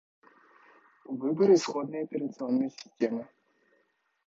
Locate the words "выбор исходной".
1.13-2.05